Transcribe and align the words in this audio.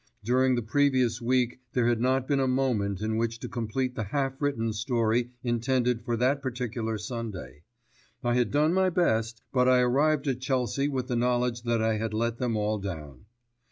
During 0.23 0.55
the 0.55 0.63
previous 0.63 1.21
week 1.21 1.59
there 1.73 1.85
had 1.87 2.01
not 2.01 2.27
been 2.27 2.39
a 2.39 2.47
moment 2.47 3.01
in 3.01 3.17
which 3.17 3.37
to 3.41 3.47
complete 3.47 3.93
the 3.93 4.05
half 4.05 4.33
written 4.41 4.73
story 4.73 5.29
intended 5.43 6.01
for 6.01 6.17
that 6.17 6.41
particular 6.41 6.97
Sunday. 6.97 7.61
I 8.23 8.33
had 8.33 8.49
done 8.49 8.73
my 8.73 8.89
best; 8.89 9.43
but 9.53 9.69
I 9.69 9.81
arrived 9.81 10.27
at 10.27 10.41
Chelsea 10.41 10.87
with 10.87 11.05
the 11.07 11.15
knowledge 11.15 11.61
that 11.65 11.83
I 11.83 11.97
had 11.99 12.15
let 12.15 12.39
them 12.39 12.57
all 12.57 12.79
down. 12.79 13.25